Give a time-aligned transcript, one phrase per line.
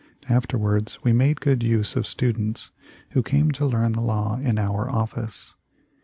[0.27, 2.71] Afterwards we made good use of stu dents
[3.11, 5.53] who came to learn the law in our office.